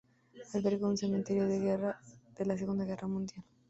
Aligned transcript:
Alberga 0.55 0.87
un 0.89 0.97
cementerio 0.97 1.45
de 1.47 1.59
guerra 1.59 1.99
de 2.35 2.47
la 2.47 2.57
Segunda 2.57 2.85
Guerra 2.85 3.07
Mundial. 3.07 3.43